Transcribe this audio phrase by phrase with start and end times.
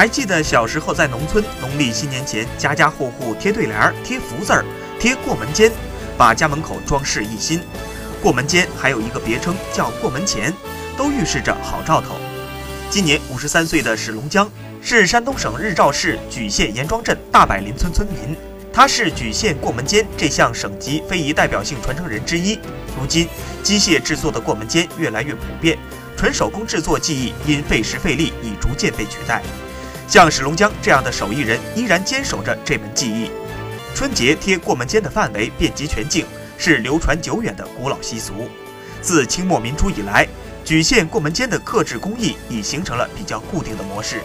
[0.00, 4.64] 还记得小时候在农村，农历新年前，家家户户贴对联、贴福字儿、
[4.98, 5.70] 贴过门肩，
[6.16, 7.60] 把家门口装饰一新。
[8.22, 10.54] 过门肩还有一个别称叫过门钱，
[10.96, 12.16] 都预示着好兆头。
[12.88, 14.50] 今年五十三岁的史龙江
[14.80, 18.34] 是山东省日照市莒县严庄镇大柏林村村民，
[18.72, 22.58] 他是莒县过门肩这项省级非遗代表性传承人之一。
[22.98, 23.28] 如今，
[23.62, 25.76] 机械制作的过门肩越来越普遍，
[26.16, 29.42] 纯手工制作技艺因费时费力已逐渐被取代。
[30.10, 33.30] 像史龙江这样的手艺人依然坚守着这门技艺。
[33.94, 36.26] 春节贴过门间的范围遍及全境，
[36.58, 38.48] 是流传久远的古老习俗。
[39.00, 40.26] 自清末民初以来，
[40.64, 44.20] 莒县过门间的刻制工艺已形成了比较固定的模式。